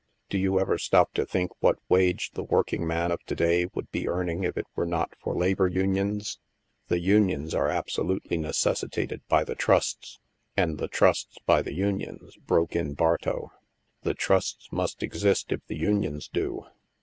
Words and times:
Do 0.29 0.39
you 0.39 0.59
ever 0.59 0.79
stop 0.79 1.13
to 1.13 1.27
think 1.27 1.51
what 1.59 1.77
wage 1.87 2.31
the 2.33 2.41
working 2.41 2.87
man 2.87 3.11
of 3.11 3.21
to 3.27 3.35
day 3.35 3.67
would 3.75 3.91
be 3.91 4.09
earning 4.09 4.43
if 4.43 4.57
it 4.57 4.65
were 4.75 4.87
not 4.87 5.13
for 5.19 5.35
labor 5.35 5.67
unions? 5.67 6.39
The 6.87 6.97
unions 6.99 7.53
are 7.53 7.69
absolutely 7.69 8.37
necessitated 8.37 9.21
by 9.27 9.43
the 9.43 9.53
trusts."'' 9.53 10.19
And 10.57 10.79
the 10.79 10.87
trusts 10.87 11.37
by 11.45 11.61
the 11.61 11.75
unions," 11.75 12.35
broke 12.37 12.75
in 12.75 12.95
Bartow. 12.95 13.51
"The 14.01 14.15
trusts 14.15 14.71
must 14.71 15.03
exist 15.03 15.51
if 15.51 15.61
the 15.67 15.77
unions 15.77 16.27
do. 16.27 16.65